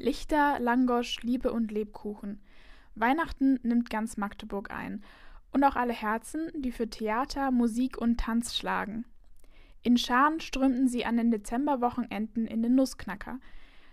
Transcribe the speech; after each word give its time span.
Lichter, 0.00 0.58
Langosch, 0.60 1.22
Liebe 1.22 1.52
und 1.52 1.70
Lebkuchen. 1.70 2.40
Weihnachten 2.94 3.60
nimmt 3.62 3.90
ganz 3.90 4.16
Magdeburg 4.16 4.70
ein. 4.70 5.04
Und 5.52 5.62
auch 5.62 5.76
alle 5.76 5.92
Herzen, 5.92 6.50
die 6.56 6.72
für 6.72 6.88
Theater, 6.88 7.50
Musik 7.50 7.98
und 7.98 8.18
Tanz 8.18 8.56
schlagen. 8.56 9.04
In 9.82 9.98
Scharen 9.98 10.40
strömten 10.40 10.88
sie 10.88 11.04
an 11.04 11.18
den 11.18 11.30
Dezemberwochenenden 11.30 12.46
in 12.46 12.62
den 12.62 12.74
Nussknacker, 12.74 13.40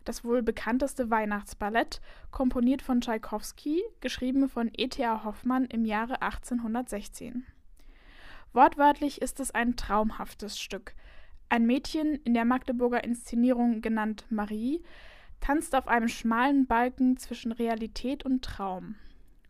das 0.06 0.24
wohl 0.24 0.44
bekannteste 0.44 1.10
Weihnachtsballett, 1.10 2.00
komponiert 2.32 2.82
von 2.82 3.02
Tschaikowski, 3.02 3.82
geschrieben 4.00 4.48
von 4.48 4.72
E.T.A. 4.78 5.26
Hoffmann 5.26 5.66
im 5.66 5.84
Jahre 5.84 6.22
1816. 6.22 7.46
Wortwörtlich 8.54 9.22
ist 9.22 9.42
es 9.42 9.52
ein 9.52 9.76
traumhaftes 9.76 10.58
Stück. 10.58 10.94
Ein 11.50 11.66
Mädchen, 11.66 12.16
in 12.24 12.34
der 12.34 12.46
Magdeburger 12.46 13.04
Inszenierung 13.04 13.82
genannt 13.82 14.26
Marie, 14.30 14.82
tanzt 15.40 15.76
auf 15.76 15.88
einem 15.88 16.08
schmalen 16.08 16.68
Balken 16.68 17.18
zwischen 17.18 17.52
Realität 17.52 18.26
und 18.26 18.44
Traum. 18.44 18.96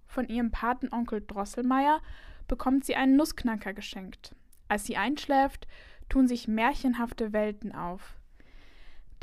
Von 0.05 0.27
ihrem 0.27 0.51
Patenonkel 0.51 1.23
Drosselmeier 1.25 2.01
bekommt 2.47 2.85
sie 2.85 2.95
einen 2.95 3.15
Nussknacker 3.15 3.73
geschenkt. 3.73 4.35
Als 4.67 4.85
sie 4.85 4.97
einschläft, 4.97 5.67
tun 6.09 6.27
sich 6.27 6.47
märchenhafte 6.47 7.33
Welten 7.33 7.73
auf. 7.73 8.15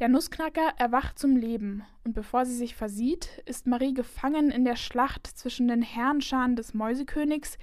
Der 0.00 0.08
Nussknacker 0.08 0.74
erwacht 0.76 1.18
zum 1.18 1.36
Leben, 1.36 1.84
und 2.04 2.14
bevor 2.14 2.44
sie 2.44 2.56
sich 2.56 2.74
versieht, 2.74 3.42
ist 3.46 3.66
Marie 3.66 3.94
gefangen 3.94 4.50
in 4.50 4.64
der 4.64 4.76
Schlacht 4.76 5.26
zwischen 5.26 5.68
den 5.68 5.82
Herrenscharen 5.82 6.56
des 6.56 6.74
Mäusekönigs 6.74 7.58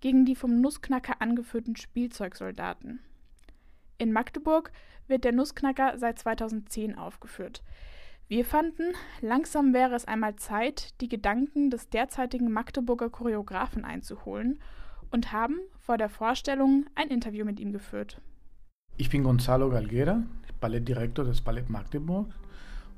gegen 0.00 0.24
die 0.24 0.34
vom 0.34 0.60
Nussknacker 0.60 1.22
angeführten 1.22 1.76
Spielzeugsoldaten. 1.76 3.00
In 3.98 4.12
Magdeburg 4.12 4.72
wird 5.06 5.24
der 5.24 5.32
Nussknacker 5.32 5.96
seit 5.96 6.18
2010 6.18 6.98
aufgeführt. 6.98 7.62
Wir 8.28 8.44
fanden, 8.44 8.94
langsam 9.20 9.72
wäre 9.72 9.94
es 9.94 10.04
einmal 10.04 10.34
Zeit, 10.34 11.00
die 11.00 11.08
Gedanken 11.08 11.70
des 11.70 11.90
derzeitigen 11.90 12.50
Magdeburger 12.50 13.08
Choreografen 13.08 13.84
einzuholen 13.84 14.58
und 15.12 15.30
haben 15.30 15.60
vor 15.78 15.96
der 15.96 16.08
Vorstellung 16.08 16.86
ein 16.96 17.06
Interview 17.06 17.44
mit 17.44 17.60
ihm 17.60 17.72
geführt. 17.72 18.20
Ich 18.96 19.10
bin 19.10 19.22
Gonzalo 19.22 19.70
Galguera, 19.70 20.24
Ballettdirektor 20.60 21.24
des 21.24 21.40
Ballett 21.40 21.70
Magdeburg 21.70 22.26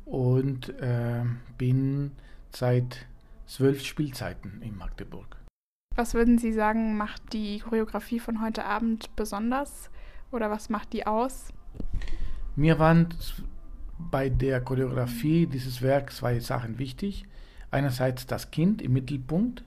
und 0.07 0.71
äh, 0.81 1.25
bin 1.59 2.13
seit 2.51 3.05
zwölf 3.45 3.85
Spielzeiten 3.85 4.63
in 4.63 4.79
Magdeburg. 4.79 5.37
Was 5.95 6.15
würden 6.15 6.39
Sie 6.39 6.55
sagen, 6.55 6.97
macht 6.97 7.35
die 7.35 7.59
Choreografie 7.59 8.21
von 8.21 8.41
heute 8.41 8.65
Abend 8.65 9.15
besonders 9.15 9.91
oder 10.31 10.51
was 10.51 10.71
macht 10.71 10.95
die 10.95 11.07
aus? 11.07 11.53
Mir 12.57 12.79
waren 12.79 13.09
bei 13.99 14.29
der 14.29 14.61
Choreografie 14.61 15.47
dieses 15.47 15.83
Werks 15.83 16.19
zwei 16.19 16.39
Sachen 16.41 16.79
wichtig. 16.79 17.25
Einerseits 17.71 18.27
das 18.27 18.51
Kind 18.51 18.81
im 18.81 18.93
Mittelpunkt, 18.93 19.63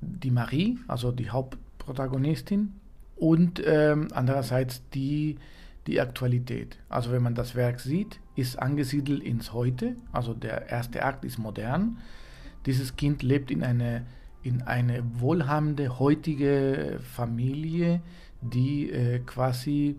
die 0.00 0.30
Marie, 0.30 0.78
also 0.88 1.12
die 1.12 1.30
Hauptprotagonistin, 1.30 2.72
und 3.16 3.62
ähm, 3.64 4.08
andererseits 4.12 4.82
die, 4.90 5.36
die 5.86 6.00
Aktualität. 6.00 6.78
Also 6.88 7.12
wenn 7.12 7.22
man 7.22 7.34
das 7.34 7.54
Werk 7.54 7.80
sieht, 7.80 8.20
ist 8.36 8.58
angesiedelt 8.58 9.22
ins 9.22 9.52
Heute, 9.52 9.96
also 10.12 10.34
der 10.34 10.68
erste 10.68 11.02
Akt 11.04 11.24
ist 11.24 11.38
modern. 11.38 11.98
Dieses 12.66 12.96
Kind 12.96 13.22
lebt 13.22 13.50
in 13.50 13.62
eine, 13.62 14.06
in 14.42 14.62
eine 14.62 15.02
wohlhabende 15.20 15.98
heutige 15.98 17.00
Familie, 17.14 18.00
die 18.40 18.90
äh, 18.90 19.18
quasi 19.20 19.96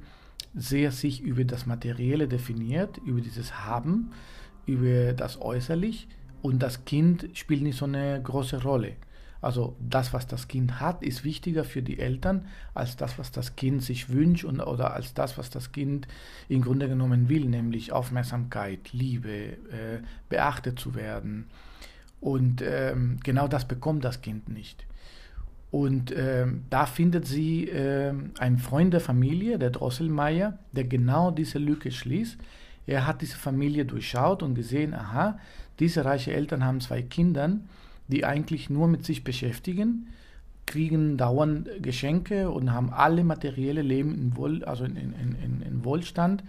sehr 0.55 0.92
sich 0.92 1.22
über 1.22 1.44
das 1.44 1.66
Materielle 1.66 2.28
definiert, 2.28 2.97
über 3.05 3.22
dieses 3.22 3.66
Haben, 3.66 4.11
über 4.66 5.14
das 5.14 5.42
Äußerlich 5.42 6.08
und 6.42 6.59
das 6.59 6.86
Kind 6.86 7.30
spielt 7.33 7.61
nicht 7.61 7.78
so 7.78 7.86
eine 7.86 8.22
große 8.22 8.64
Rolle. 8.64 8.94
Also 9.42 9.77
das, 9.80 10.11
was 10.14 10.27
das 10.27 10.50
Kind 10.50 10.81
hat, 10.81 11.02
ist 11.02 11.23
wichtiger 11.23 11.64
für 11.64 11.81
die 11.81 12.00
Eltern 12.00 12.45
als 12.73 12.97
das, 12.97 13.17
was 13.17 13.31
das 13.31 13.55
Kind 13.55 13.82
sich 13.82 14.10
wünscht 14.10 14.43
und, 14.43 14.60
oder 14.60 14.93
als 14.93 15.14
das, 15.14 15.37
was 15.37 15.49
das 15.49 15.71
Kind 15.71 16.08
im 16.49 16.61
Grunde 16.61 16.89
genommen 16.89 17.30
will, 17.30 17.45
nämlich 17.45 17.93
Aufmerksamkeit, 17.93 18.92
Liebe, 18.92 19.30
äh, 19.30 20.02
beachtet 20.27 20.77
zu 20.77 20.93
werden. 20.93 21.45
Und 22.20 22.61
ähm, 22.61 23.17
genau 23.23 23.48
das 23.48 23.66
bekommt 23.66 24.04
das 24.04 24.21
Kind 24.21 24.49
nicht. 24.49 24.86
Und 25.71 26.11
äh, 26.11 26.47
da 26.69 26.85
findet 26.85 27.27
sie 27.27 27.67
äh, 27.67 28.13
einen 28.39 28.57
Freund 28.57 28.93
der 28.93 29.02
Familie, 29.02 29.59
der 29.59 29.69
Drosselmeier, 29.69 30.57
der 30.71 30.85
genau 30.85 31.30
diese 31.30 31.59
Lücke 31.59 31.91
schließt. 31.91 32.37
Er 32.87 33.05
hat 33.05 33.21
diese 33.21 33.37
Familie 33.37 33.85
durchschaut 33.85 34.41
und 34.41 34.55
gesehen, 34.55 34.95
aha, 34.95 35.37
diese 35.80 36.05
reiche 36.05 36.33
Eltern 36.33 36.65
haben 36.65 36.81
zwei 36.81 37.03
Kinder, 37.03 37.52
die 38.07 38.25
eigentlich 38.25 38.71
nur 38.71 38.87
mit 38.87 39.05
sich 39.05 39.23
beschäftigen, 39.23 40.07
kriegen 40.65 41.17
dauernd 41.17 41.69
Geschenke 41.81 42.49
und 42.49 42.73
haben 42.73 42.91
alle 42.91 43.23
materielle 43.23 43.83
Leben 43.83 44.15
in, 44.15 44.36
Wohl, 44.36 44.63
also 44.65 44.86
in, 44.86 44.95
in, 44.95 45.13
in, 45.13 45.61
in 45.61 45.83
Wohlstand, 45.83 46.43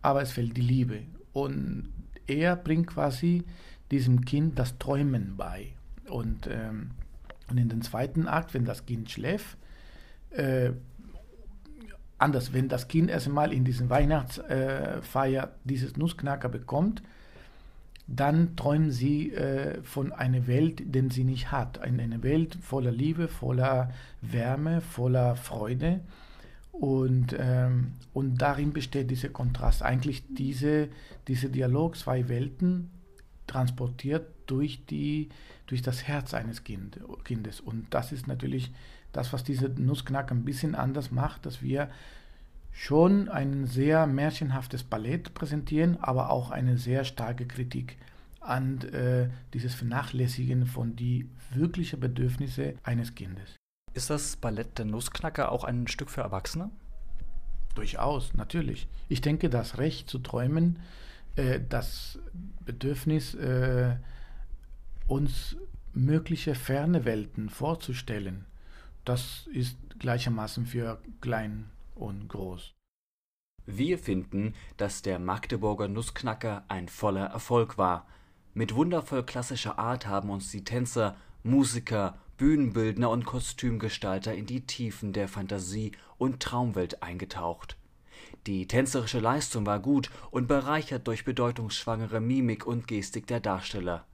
aber 0.00 0.22
es 0.22 0.30
fehlt 0.30 0.56
die 0.56 0.62
Liebe. 0.62 1.00
Und 1.32 1.88
er 2.26 2.54
bringt 2.54 2.86
quasi 2.86 3.42
diesem 3.90 4.24
Kind 4.24 4.58
das 4.58 4.78
Träumen 4.78 5.34
bei. 5.36 5.66
Und 6.08 6.48
ähm, 6.48 6.90
und 7.50 7.58
in 7.58 7.68
den 7.68 7.82
zweiten 7.82 8.26
Akt, 8.26 8.54
wenn 8.54 8.64
das 8.64 8.86
Kind 8.86 9.10
schläft, 9.10 9.56
äh, 10.30 10.70
anders, 12.18 12.52
wenn 12.52 12.68
das 12.68 12.88
Kind 12.88 13.10
erst 13.10 13.26
einmal 13.26 13.52
in 13.52 13.64
diesen 13.64 13.90
Weihnachtsfeier 13.90 15.52
dieses 15.64 15.96
Nussknacker 15.96 16.48
bekommt, 16.48 17.02
dann 18.06 18.56
träumen 18.56 18.90
sie 18.90 19.32
äh, 19.32 19.82
von 19.82 20.12
einer 20.12 20.46
Welt, 20.46 20.82
die 20.84 21.08
sie 21.10 21.24
nicht 21.24 21.52
hat. 21.52 21.78
Eine 21.78 22.22
Welt 22.22 22.58
voller 22.60 22.90
Liebe, 22.90 23.28
voller 23.28 23.92
Wärme, 24.20 24.80
voller 24.80 25.36
Freude. 25.36 26.00
Und, 26.72 27.36
ähm, 27.38 27.92
und 28.12 28.38
darin 28.42 28.72
besteht 28.72 29.10
dieser 29.10 29.28
Kontrast. 29.28 29.82
Eigentlich 29.82 30.24
diese, 30.28 30.88
diese 31.28 31.50
Dialog, 31.50 31.96
zwei 31.96 32.28
Welten, 32.28 32.90
transportiert 33.50 34.28
durch, 34.46 34.86
die, 34.86 35.28
durch 35.66 35.82
das 35.82 36.04
Herz 36.04 36.34
eines 36.34 36.62
kind, 36.62 37.00
Kindes. 37.24 37.60
Und 37.60 37.86
das 37.90 38.12
ist 38.12 38.28
natürlich 38.28 38.72
das, 39.12 39.32
was 39.32 39.42
diese 39.42 39.68
Nussknack 39.68 40.30
ein 40.30 40.44
bisschen 40.44 40.76
anders 40.76 41.10
macht, 41.10 41.46
dass 41.46 41.60
wir 41.60 41.90
schon 42.70 43.28
ein 43.28 43.66
sehr 43.66 44.06
märchenhaftes 44.06 44.84
Ballett 44.84 45.34
präsentieren, 45.34 45.98
aber 46.00 46.30
auch 46.30 46.52
eine 46.52 46.78
sehr 46.78 47.04
starke 47.04 47.44
Kritik 47.44 47.96
an 48.38 48.80
äh, 48.92 49.28
dieses 49.52 49.74
Vernachlässigen 49.74 50.66
von 50.66 50.94
die 50.94 51.28
wirklichen 51.52 51.98
Bedürfnisse 51.98 52.74
eines 52.84 53.16
Kindes. 53.16 53.56
Ist 53.92 54.10
das 54.10 54.36
Ballett 54.36 54.78
der 54.78 54.84
Nussknacker 54.84 55.50
auch 55.50 55.64
ein 55.64 55.88
Stück 55.88 56.08
für 56.10 56.20
Erwachsene? 56.20 56.70
Durchaus, 57.74 58.32
natürlich. 58.34 58.86
Ich 59.08 59.20
denke, 59.20 59.50
das 59.50 59.78
Recht 59.78 60.08
zu 60.08 60.20
träumen 60.20 60.78
äh, 61.36 61.60
das 61.68 62.18
Bedürfnis, 62.64 63.34
äh, 63.34 63.96
uns 65.06 65.56
mögliche 65.92 66.54
ferne 66.54 67.04
Welten 67.04 67.48
vorzustellen, 67.48 68.46
das 69.04 69.48
ist 69.52 69.76
gleichermaßen 69.98 70.66
für 70.66 71.00
klein 71.20 71.70
und 71.94 72.28
groß. 72.28 72.74
Wir 73.66 73.98
finden, 73.98 74.54
dass 74.76 75.02
der 75.02 75.18
Magdeburger 75.18 75.88
Nussknacker 75.88 76.64
ein 76.68 76.88
voller 76.88 77.26
Erfolg 77.26 77.78
war. 77.78 78.06
Mit 78.54 78.74
wundervoll 78.74 79.24
klassischer 79.24 79.78
Art 79.78 80.06
haben 80.06 80.30
uns 80.30 80.50
die 80.50 80.64
Tänzer, 80.64 81.16
Musiker, 81.42 82.18
Bühnenbildner 82.36 83.10
und 83.10 83.24
Kostümgestalter 83.24 84.34
in 84.34 84.46
die 84.46 84.66
Tiefen 84.66 85.12
der 85.12 85.28
Fantasie 85.28 85.92
und 86.18 86.40
Traumwelt 86.40 87.02
eingetaucht. 87.02 87.76
Die 88.46 88.66
tänzerische 88.66 89.20
Leistung 89.20 89.66
war 89.66 89.80
gut 89.80 90.10
und 90.30 90.48
bereichert 90.48 91.06
durch 91.06 91.26
bedeutungsschwangere 91.26 92.20
Mimik 92.20 92.66
und 92.66 92.88
Gestik 92.88 93.26
der 93.26 93.40
Darsteller. 93.40 94.06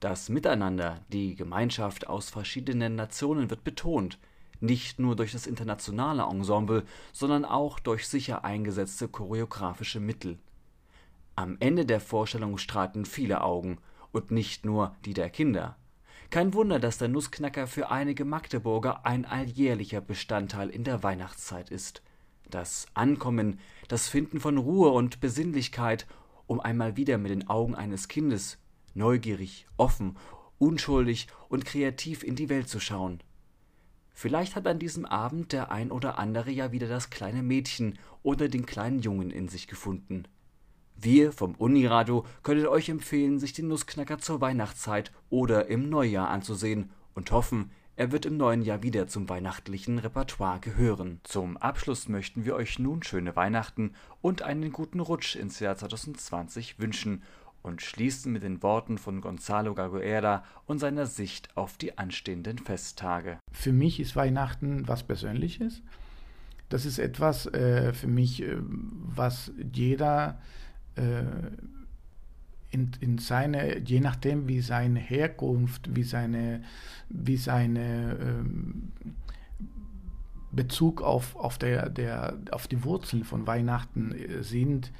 Das 0.00 0.30
Miteinander, 0.30 1.00
die 1.08 1.34
Gemeinschaft 1.34 2.06
aus 2.06 2.30
verschiedenen 2.30 2.94
Nationen 2.94 3.50
wird 3.50 3.64
betont, 3.64 4.18
nicht 4.60 4.98
nur 4.98 5.16
durch 5.16 5.32
das 5.32 5.46
internationale 5.46 6.22
Ensemble, 6.22 6.84
sondern 7.12 7.44
auch 7.44 7.78
durch 7.78 8.08
sicher 8.08 8.44
eingesetzte 8.44 9.06
choreografische 9.06 10.00
Mittel. 10.00 10.38
Am 11.36 11.56
Ende 11.60 11.84
der 11.84 12.00
Vorstellung 12.00 12.56
strahlten 12.58 13.04
viele 13.04 13.42
Augen, 13.42 13.78
und 14.10 14.30
nicht 14.30 14.64
nur 14.64 14.96
die 15.04 15.12
der 15.12 15.28
Kinder. 15.28 15.76
Kein 16.30 16.54
Wunder, 16.54 16.78
dass 16.78 16.96
der 16.96 17.08
Nussknacker 17.08 17.66
für 17.66 17.90
einige 17.90 18.24
Magdeburger 18.24 19.04
ein 19.04 19.26
alljährlicher 19.26 20.00
Bestandteil 20.00 20.70
in 20.70 20.82
der 20.82 21.02
Weihnachtszeit 21.02 21.70
ist 21.70 22.02
das 22.50 22.86
Ankommen, 22.94 23.58
das 23.88 24.08
Finden 24.08 24.40
von 24.40 24.58
Ruhe 24.58 24.90
und 24.90 25.20
Besinnlichkeit, 25.20 26.06
um 26.46 26.60
einmal 26.60 26.96
wieder 26.96 27.18
mit 27.18 27.30
den 27.30 27.48
Augen 27.48 27.74
eines 27.74 28.08
Kindes 28.08 28.58
neugierig, 28.94 29.66
offen, 29.76 30.16
unschuldig 30.58 31.28
und 31.48 31.64
kreativ 31.64 32.22
in 32.22 32.36
die 32.36 32.48
Welt 32.48 32.68
zu 32.68 32.80
schauen. 32.80 33.22
Vielleicht 34.12 34.56
hat 34.56 34.66
an 34.66 34.80
diesem 34.80 35.06
Abend 35.06 35.52
der 35.52 35.70
ein 35.70 35.92
oder 35.92 36.18
andere 36.18 36.50
ja 36.50 36.72
wieder 36.72 36.88
das 36.88 37.08
kleine 37.08 37.42
Mädchen 37.42 37.98
oder 38.24 38.48
den 38.48 38.66
kleinen 38.66 38.98
Jungen 38.98 39.30
in 39.30 39.48
sich 39.48 39.68
gefunden. 39.68 40.24
Wir 40.96 41.30
vom 41.30 41.54
Uniradio 41.54 42.26
können 42.42 42.66
euch 42.66 42.88
empfehlen, 42.88 43.38
sich 43.38 43.52
den 43.52 43.68
Nussknacker 43.68 44.18
zur 44.18 44.40
Weihnachtszeit 44.40 45.12
oder 45.30 45.68
im 45.68 45.88
Neujahr 45.88 46.28
anzusehen 46.28 46.90
und 47.14 47.30
hoffen, 47.30 47.70
er 47.98 48.12
wird 48.12 48.26
im 48.26 48.36
neuen 48.36 48.62
Jahr 48.62 48.84
wieder 48.84 49.08
zum 49.08 49.28
weihnachtlichen 49.28 49.98
Repertoire 49.98 50.60
gehören. 50.60 51.18
Zum 51.24 51.56
Abschluss 51.56 52.08
möchten 52.08 52.44
wir 52.44 52.54
euch 52.54 52.78
nun 52.78 53.02
schöne 53.02 53.34
Weihnachten 53.34 53.92
und 54.20 54.42
einen 54.42 54.70
guten 54.70 55.00
Rutsch 55.00 55.34
ins 55.34 55.58
Jahr 55.58 55.74
2020 55.74 56.78
wünschen 56.78 57.24
und 57.62 57.82
schließen 57.82 58.32
mit 58.32 58.44
den 58.44 58.62
Worten 58.62 58.98
von 58.98 59.20
Gonzalo 59.20 59.74
Gaguera 59.74 60.44
und 60.64 60.78
seiner 60.78 61.06
Sicht 61.06 61.48
auf 61.56 61.76
die 61.76 61.98
anstehenden 61.98 62.58
Festtage. 62.58 63.40
Für 63.50 63.72
mich 63.72 63.98
ist 63.98 64.14
Weihnachten 64.14 64.86
was 64.86 65.02
Persönliches. 65.02 65.82
Das 66.68 66.86
ist 66.86 67.00
etwas 67.00 67.46
äh, 67.46 67.92
für 67.92 68.06
mich, 68.06 68.44
äh, 68.44 68.58
was 68.60 69.50
jeder 69.74 70.40
äh, 70.94 71.24
in, 72.70 72.90
in 73.00 73.18
seine, 73.18 73.78
je 73.78 74.00
nachdem 74.00 74.48
wie 74.48 74.60
seine 74.60 75.00
Herkunft, 75.00 75.94
wie 75.94 76.02
seine, 76.02 76.62
wie 77.08 77.36
seine 77.36 78.16
ähm, 78.20 78.92
Bezug 80.50 81.02
auf, 81.02 81.36
auf, 81.36 81.58
der, 81.58 81.88
der, 81.88 82.38
auf 82.50 82.68
die 82.68 82.84
Wurzeln 82.84 83.24
von 83.24 83.46
Weihnachten 83.46 84.12
äh, 84.12 84.42
sind, 84.42 84.92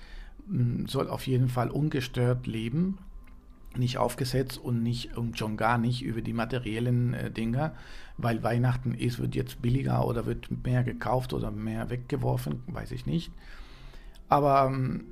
soll 0.87 1.11
auf 1.11 1.27
jeden 1.27 1.49
Fall 1.49 1.71
ungestört 1.71 2.47
leben, 2.47 2.99
nicht 3.77 3.99
aufgesetzt 3.99 4.57
und 4.59 4.83
nicht 4.83 5.17
und 5.17 5.39
schon 5.39 5.59
gar 5.59 5.77
nicht 5.77 6.03
über 6.03 6.23
die 6.23 6.33
materiellen 6.33 7.13
äh, 7.13 7.31
Dinge, 7.31 7.73
weil 8.17 8.43
Weihnachten 8.43 8.95
ist, 8.95 9.19
wird 9.19 9.35
jetzt 9.35 9.61
billiger 9.61 10.07
oder 10.07 10.25
wird 10.25 10.49
mehr 10.65 10.85
gekauft 10.85 11.35
oder 11.35 11.51
mehr 11.51 11.91
weggeworfen, 11.91 12.63
weiß 12.67 12.93
ich 12.93 13.05
nicht. 13.05 13.31
Aber 14.29 14.71
ähm, 14.73 15.05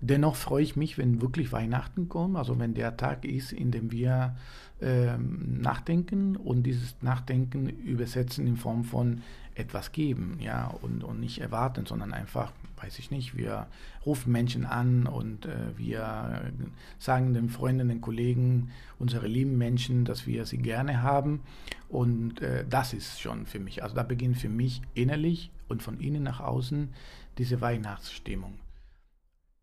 Dennoch 0.00 0.36
freue 0.36 0.62
ich 0.62 0.76
mich, 0.76 0.96
wenn 0.96 1.20
wirklich 1.20 1.52
Weihnachten 1.52 2.08
kommt, 2.08 2.36
also 2.36 2.58
wenn 2.58 2.72
der 2.72 2.96
Tag 2.96 3.24
ist, 3.26 3.52
in 3.52 3.70
dem 3.70 3.92
wir 3.92 4.34
ähm, 4.80 5.60
nachdenken 5.60 6.36
und 6.36 6.62
dieses 6.62 6.96
Nachdenken 7.02 7.68
übersetzen 7.68 8.46
in 8.46 8.56
Form 8.56 8.84
von 8.84 9.22
etwas 9.54 9.92
geben, 9.92 10.38
ja, 10.40 10.68
und, 10.68 11.04
und 11.04 11.20
nicht 11.20 11.40
erwarten, 11.40 11.84
sondern 11.84 12.14
einfach, 12.14 12.50
weiß 12.80 12.98
ich 12.98 13.10
nicht, 13.10 13.36
wir 13.36 13.66
rufen 14.06 14.32
Menschen 14.32 14.64
an 14.64 15.06
und 15.06 15.44
äh, 15.44 15.76
wir 15.76 16.50
sagen 16.98 17.34
den 17.34 17.50
Freunden, 17.50 17.88
den 17.88 18.00
Kollegen, 18.00 18.70
unsere 18.98 19.26
lieben 19.26 19.58
Menschen, 19.58 20.06
dass 20.06 20.26
wir 20.26 20.46
sie 20.46 20.58
gerne 20.58 21.02
haben 21.02 21.40
und 21.90 22.40
äh, 22.40 22.64
das 22.66 22.94
ist 22.94 23.20
schon 23.20 23.44
für 23.44 23.58
mich, 23.58 23.82
also 23.82 23.94
da 23.94 24.02
beginnt 24.02 24.38
für 24.38 24.48
mich 24.48 24.80
innerlich 24.94 25.50
und 25.68 25.82
von 25.82 26.00
innen 26.00 26.22
nach 26.22 26.40
außen 26.40 26.88
diese 27.36 27.60
Weihnachtsstimmung. 27.60 28.54